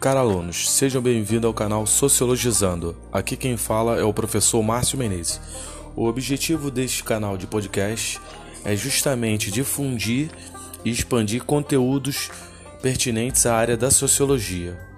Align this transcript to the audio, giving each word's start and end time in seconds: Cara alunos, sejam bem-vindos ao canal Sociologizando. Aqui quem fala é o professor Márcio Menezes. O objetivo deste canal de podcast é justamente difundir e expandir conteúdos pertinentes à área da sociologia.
Cara 0.00 0.20
alunos, 0.20 0.70
sejam 0.70 1.02
bem-vindos 1.02 1.44
ao 1.44 1.52
canal 1.52 1.86
Sociologizando. 1.86 2.96
Aqui 3.12 3.36
quem 3.36 3.58
fala 3.58 4.00
é 4.00 4.02
o 4.02 4.14
professor 4.14 4.62
Márcio 4.62 4.96
Menezes. 4.96 5.38
O 5.94 6.06
objetivo 6.06 6.70
deste 6.70 7.04
canal 7.04 7.36
de 7.36 7.46
podcast 7.46 8.18
é 8.64 8.74
justamente 8.74 9.50
difundir 9.50 10.30
e 10.86 10.90
expandir 10.90 11.44
conteúdos 11.44 12.30
pertinentes 12.80 13.44
à 13.44 13.54
área 13.54 13.76
da 13.76 13.90
sociologia. 13.90 14.89